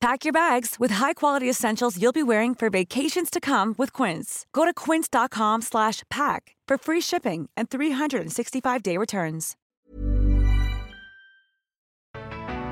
[0.00, 4.46] Pack your bags with high-quality essentials you'll be wearing for vacations to come with Quince.
[4.52, 9.56] Go to quince.com/pack for free shipping and 365-day returns.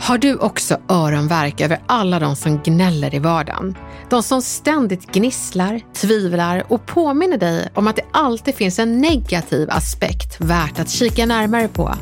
[0.00, 3.74] Har du också öronvärk över alla de som gnäller i vardagen?
[4.10, 9.70] De som ständigt gnisslar, tvivlar och påminner dig om att det alltid finns en negativ
[9.70, 11.94] aspekt värt att kika närmare på.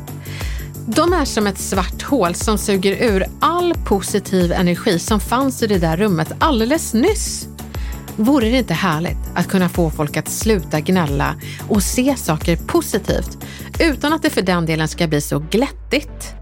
[0.89, 5.67] De är som ett svart hål som suger ur all positiv energi som fanns i
[5.67, 7.47] det där rummet alldeles nyss.
[8.15, 11.35] Vore det inte härligt att kunna få folk att sluta gnälla
[11.69, 13.37] och se saker positivt
[13.79, 16.33] utan att det för den delen ska bli så glättigt?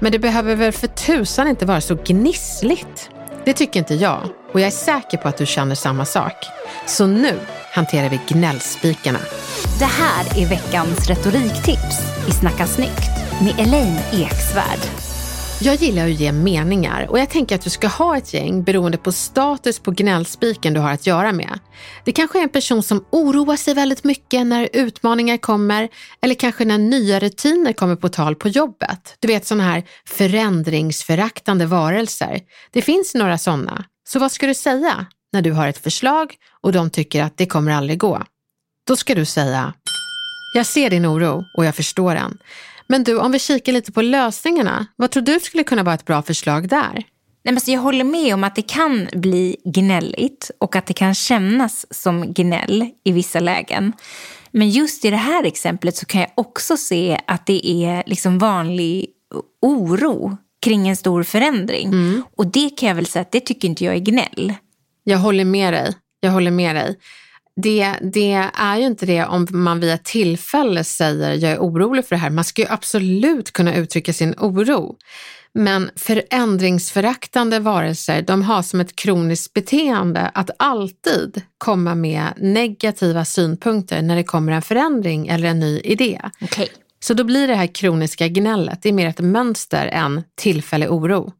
[0.00, 3.10] Men det behöver väl för tusan inte vara så gnissligt?
[3.44, 4.20] Det tycker inte jag
[4.52, 6.46] och jag är säker på att du känner samma sak.
[6.86, 7.38] Så nu
[7.72, 9.20] hanterar vi gnällspikarna.
[9.78, 13.11] Det här är veckans retoriktips i Snacka snyggt
[13.42, 14.78] med Elaine Eksvärd.
[15.60, 18.98] Jag gillar att ge meningar och jag tänker att du ska ha ett gäng beroende
[18.98, 21.58] på status på gnällspiken du har att göra med.
[22.04, 25.88] Det kanske är en person som oroar sig väldigt mycket när utmaningar kommer
[26.22, 29.16] eller kanske när nya rutiner kommer på tal på jobbet.
[29.20, 32.40] Du vet sådana här förändringsföraktande varelser.
[32.72, 33.84] Det finns några sådana.
[34.08, 37.46] Så vad ska du säga när du har ett förslag och de tycker att det
[37.46, 38.22] kommer aldrig gå?
[38.86, 39.72] Då ska du säga,
[40.54, 42.38] jag ser din oro och jag förstår den.
[42.92, 46.04] Men du, om vi kikar lite på lösningarna, vad tror du skulle kunna vara ett
[46.04, 46.92] bra förslag där?
[47.44, 50.94] Nej, men så jag håller med om att det kan bli gnälligt och att det
[50.94, 53.92] kan kännas som gnäll i vissa lägen.
[54.50, 58.38] Men just i det här exemplet så kan jag också se att det är liksom
[58.38, 59.06] vanlig
[59.62, 61.88] oro kring en stor förändring.
[61.88, 62.22] Mm.
[62.36, 64.54] Och det kan jag väl säga att det tycker inte jag är gnäll.
[65.04, 65.94] Jag håller med dig.
[66.20, 66.96] Jag håller med dig
[67.56, 72.16] det, det är ju inte det om man via tillfälle säger jag är orolig för
[72.16, 72.30] det här.
[72.30, 74.96] Man ska ju absolut kunna uttrycka sin oro.
[75.54, 84.02] Men förändringsföraktande varelser, de har som ett kroniskt beteende att alltid komma med negativa synpunkter
[84.02, 86.20] när det kommer en förändring eller en ny idé.
[86.40, 86.68] Okay.
[87.00, 91.32] Så då blir det här kroniska gnället, det är mer ett mönster än tillfällig oro.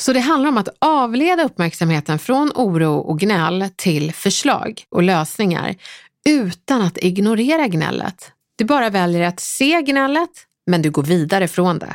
[0.00, 5.74] Så det handlar om att avleda uppmärksamheten från oro och gnäll till förslag och lösningar
[6.28, 8.32] utan att ignorera gnället.
[8.58, 10.30] Du bara väljer att se gnället,
[10.66, 11.94] men du går vidare från det.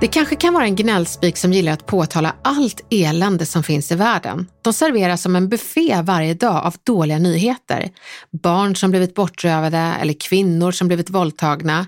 [0.00, 3.94] Det kanske kan vara en gnällspik som gillar att påtala allt elände som finns i
[3.94, 4.46] världen.
[4.62, 7.90] De serveras som en buffé varje dag av dåliga nyheter.
[8.42, 11.86] Barn som blivit bortrövade eller kvinnor som blivit våldtagna.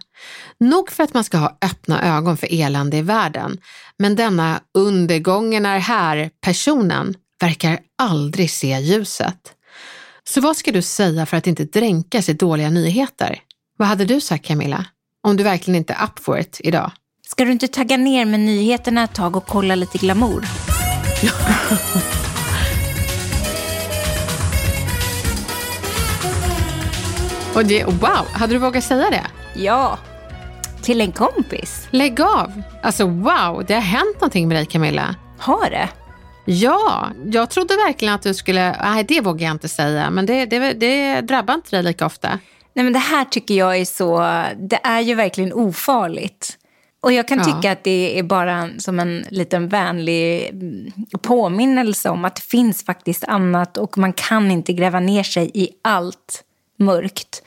[0.61, 3.59] Nog för att man ska ha öppna ögon för elände i världen,
[3.99, 9.53] men denna undergången är här-personen verkar aldrig se ljuset.
[10.25, 13.41] Så vad ska du säga för att inte dränkas i dåliga nyheter?
[13.77, 14.85] Vad hade du sagt Camilla?
[15.23, 16.93] Om du verkligen inte är up for it idag?
[17.31, 20.45] Ska du inte tagga ner med nyheterna ett tag och kolla lite glamour?
[27.55, 29.27] och det, wow, hade du vågat säga det?
[29.55, 29.99] Ja,
[30.83, 31.89] till en kompis.
[31.91, 32.63] Lägg av!
[32.83, 35.15] Alltså wow, det har hänt någonting med dig Camilla.
[35.39, 35.89] Har det?
[36.45, 40.47] Ja, jag trodde verkligen att du skulle, nej det vågar jag inte säga, men det,
[40.47, 42.39] det, det drabbar inte dig lika ofta.
[42.75, 44.19] Nej men det här tycker jag är så,
[44.69, 46.57] det är ju verkligen ofarligt.
[47.03, 47.45] Och jag kan ja.
[47.45, 50.51] tycka att det är bara som en liten vänlig
[51.23, 55.69] påminnelse om att det finns faktiskt annat och man kan inte gräva ner sig i
[55.83, 56.45] allt
[56.79, 57.43] mörkt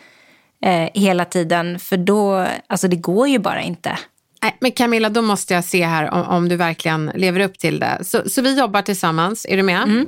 [0.61, 1.79] eh, hela tiden.
[1.79, 3.97] För då, alltså det går ju bara inte.
[4.43, 7.79] Nej, men Camilla, då måste jag se här om, om du verkligen lever upp till
[7.79, 7.99] det.
[8.01, 9.83] Så, så vi jobbar tillsammans, är du med?
[9.83, 10.07] Mm.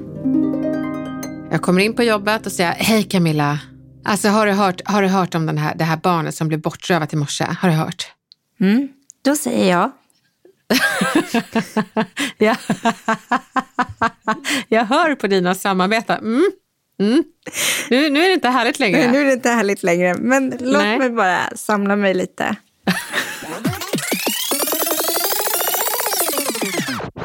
[1.52, 3.60] Jag kommer in på jobbet och säger, hej Camilla.
[4.04, 6.62] Alltså har du hört, har du hört om den här, det här barnet som blev
[6.62, 7.46] bortrövat i morse?
[7.60, 8.08] Har du hört?
[8.60, 8.90] Mm.
[9.26, 9.92] Då säger jag.
[12.38, 12.56] ja.
[14.68, 16.20] jag hör på dina samarbeten.
[16.20, 16.52] Mm.
[17.00, 17.24] Mm.
[17.90, 19.12] Nu, nu är det inte härligt längre.
[19.12, 20.98] Nu är det inte härligt längre, men låt Nej.
[20.98, 22.56] mig bara samla mig lite.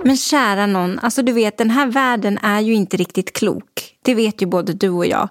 [0.04, 3.96] Men kära någon, alltså du vet den här världen är ju inte riktigt klok.
[4.02, 5.28] Det vet ju både du och jag.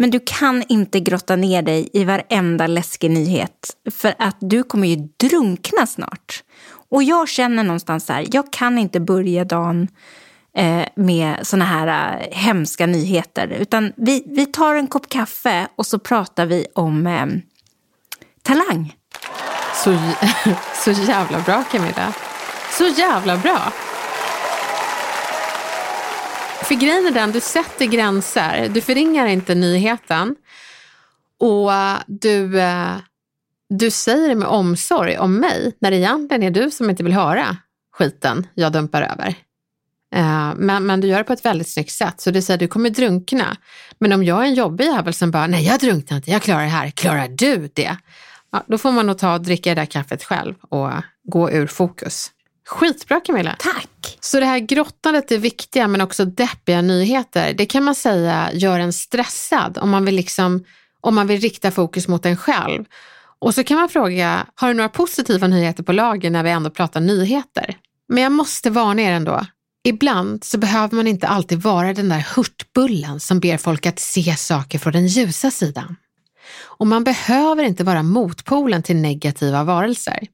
[0.00, 3.76] Men du kan inte grotta ner dig i varenda läskig nyhet.
[3.90, 6.42] För att du kommer ju drunkna snart.
[6.90, 9.88] Och jag känner någonstans så här, jag kan inte börja dagen
[10.56, 13.48] eh, med såna här eh, hemska nyheter.
[13.48, 17.26] Utan vi, vi tar en kopp kaffe och så pratar vi om eh,
[18.42, 18.94] talang.
[19.84, 19.98] Så,
[20.84, 22.14] så jävla bra Camilla.
[22.78, 23.72] Så jävla bra.
[26.70, 28.68] För grejen är den, du sätter gränser.
[28.68, 30.36] Du förringar inte nyheten.
[31.38, 32.96] Och eh, du, eh,
[33.68, 37.12] du säger det med omsorg om mig, när det egentligen är du som inte vill
[37.12, 37.56] höra
[37.92, 39.28] skiten jag dumpar över.
[40.14, 42.20] Eh, men, men du gör det på ett väldigt snyggt sätt.
[42.20, 43.56] Så du säger du kommer drunkna.
[43.98, 46.62] Men om jag är en jobbig jävel som bara, nej jag drunknar inte, jag klarar
[46.62, 46.90] det här.
[46.90, 47.96] Klarar du det?
[48.52, 50.90] Ja, då får man nog ta och dricka det där kaffet själv och
[51.22, 52.30] gå ur fokus.
[52.66, 53.56] Skitbra Camilla.
[53.58, 54.18] Tack!
[54.20, 57.52] Så det här grottandet är viktiga men också deppiga nyheter.
[57.52, 60.64] Det kan man säga gör en stressad om man vill, liksom,
[61.00, 62.84] om man vill rikta fokus mot en själv.
[63.38, 66.70] Och så kan man fråga, har du några positiva nyheter på lager när vi ändå
[66.70, 67.76] pratar nyheter?
[68.08, 69.46] Men jag måste varna er ändå.
[69.84, 74.36] Ibland så behöver man inte alltid vara den där hurtbullen som ber folk att se
[74.36, 75.96] saker från den ljusa sidan.
[76.62, 80.26] Och man behöver inte vara motpolen till negativa varelser.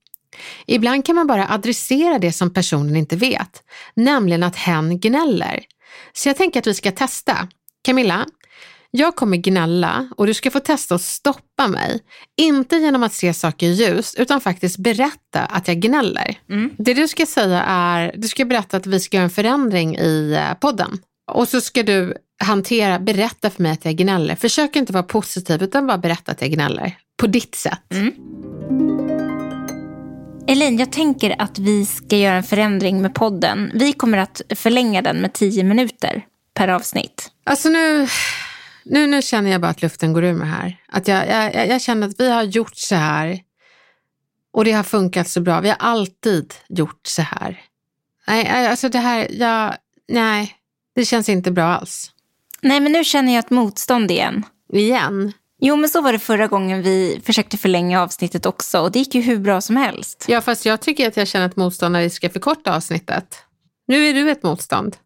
[0.66, 3.62] Ibland kan man bara adressera det som personen inte vet,
[3.94, 5.64] nämligen att hen gnäller.
[6.12, 7.48] Så jag tänker att vi ska testa.
[7.84, 8.26] Camilla,
[8.90, 12.00] jag kommer gnälla och du ska få testa att stoppa mig.
[12.36, 16.38] Inte genom att se saker ljust, utan faktiskt berätta att jag gnäller.
[16.78, 20.32] Det du ska säga är, du ska berätta att vi ska göra en förändring i
[20.32, 20.98] eh, podden.
[21.32, 22.14] Och så ska du
[22.44, 24.36] hantera, berätta för mig att jag gnäller.
[24.36, 26.96] Försök inte vara positiv, utan bara berätta att jag gnäller.
[27.20, 27.82] På ditt sätt.
[30.56, 33.70] Elaine, jag tänker att vi ska göra en förändring med podden.
[33.74, 36.24] Vi kommer att förlänga den med tio minuter
[36.54, 37.30] per avsnitt.
[37.44, 38.08] Alltså nu,
[38.84, 40.76] nu, nu känner jag bara att luften går ur mig här.
[40.88, 43.40] Att jag, jag, jag- jag känner att vi har gjort så här
[44.52, 45.60] och det har funkat så bra.
[45.60, 47.60] Vi har alltid gjort så här.
[48.28, 49.74] Nej, alltså det här, jag,
[50.08, 50.54] nej,
[50.94, 52.10] det känns inte bra alls.
[52.60, 54.42] Nej, men nu känner jag ett motstånd igen.
[54.72, 55.32] Igen.
[55.58, 58.80] Jo, men så var det förra gången vi försökte förlänga avsnittet också.
[58.80, 60.24] Och det gick ju hur bra som helst.
[60.28, 63.42] Ja, fast jag tycker att jag känner ett motstånd när vi ska förkorta avsnittet.
[63.86, 64.96] Nu är du ett motstånd.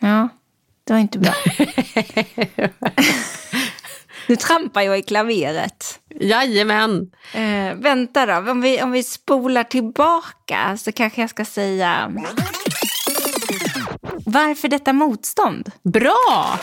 [0.00, 0.28] Ja,
[0.84, 1.32] det var inte bra.
[4.26, 6.00] nu trampar jag i klaveret.
[6.20, 7.10] Jajamän.
[7.34, 12.12] Eh, vänta då, om vi, om vi spolar tillbaka så kanske jag ska säga...
[14.24, 15.70] Varför detta motstånd?
[15.82, 16.58] Bra!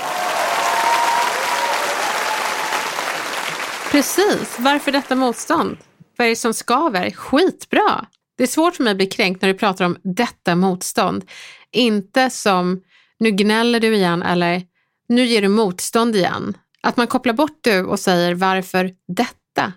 [3.95, 5.77] Precis, varför detta motstånd?
[6.17, 7.11] Vad är det som skaver?
[7.11, 8.05] Skitbra!
[8.37, 11.25] Det är svårt för mig att bli kränkt när du pratar om detta motstånd.
[11.71, 12.81] Inte som
[13.19, 14.61] nu gnäller du igen eller
[15.09, 16.57] nu ger du motstånd igen.
[16.81, 19.73] Att man kopplar bort du och säger varför detta?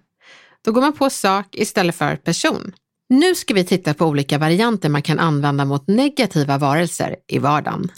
[0.64, 2.72] Då går man på sak istället för person.
[3.08, 7.90] Nu ska vi titta på olika varianter man kan använda mot negativa varelser i vardagen.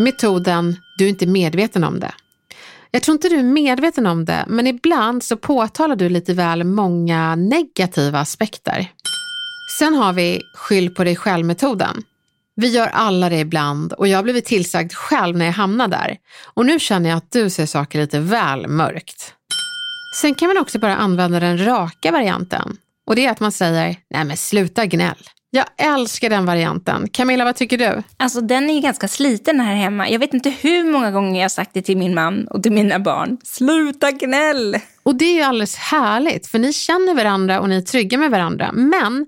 [0.00, 2.12] Metoden du är inte medveten om det.
[2.90, 6.64] Jag tror inte du är medveten om det, men ibland så påtalar du lite väl
[6.64, 8.92] många negativa aspekter.
[9.78, 12.02] Sen har vi skyll på dig själv-metoden.
[12.56, 16.16] Vi gör alla det ibland och jag har blivit tillsagd själv när jag hamnar där.
[16.54, 19.34] Och nu känner jag att du ser saker lite väl mörkt.
[20.20, 22.76] Sen kan man också bara använda den raka varianten.
[23.06, 25.24] Och det är att man säger, nej men sluta gnäll.
[25.52, 27.08] Jag älskar den varianten.
[27.08, 28.02] Camilla, vad tycker du?
[28.16, 30.08] Alltså den är ju ganska sliten här hemma.
[30.08, 32.72] Jag vet inte hur många gånger jag har sagt det till min man och till
[32.72, 33.38] mina barn.
[33.44, 34.76] Sluta gnäll!
[35.02, 38.30] Och det är ju alldeles härligt, för ni känner varandra och ni är trygga med
[38.30, 38.72] varandra.
[38.72, 39.26] Men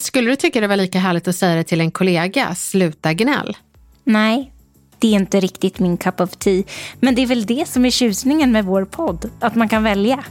[0.00, 3.56] skulle du tycka det var lika härligt att säga det till en kollega, sluta gnäll?
[4.04, 4.52] Nej,
[4.98, 6.62] det är inte riktigt min cup of tea.
[7.00, 9.30] Men det är väl det som är tjusningen med vår podd.
[9.40, 10.24] Att man kan välja.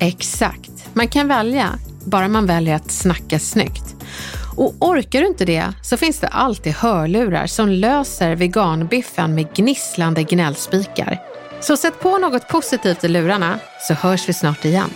[0.00, 0.70] Exakt.
[0.92, 3.94] Man kan välja, bara man väljer att snacka snyggt.
[4.58, 10.22] Och orkar du inte det så finns det alltid hörlurar som löser veganbiffen med gnisslande
[10.22, 11.18] gnällspikar.
[11.60, 14.90] Så sätt på något positivt i lurarna så hörs vi snart igen.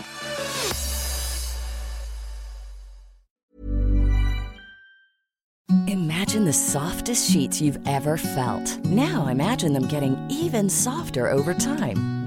[5.89, 8.85] Imagine the softest sheets you've ever felt.
[8.85, 12.22] Now imagine them getting even softer over time.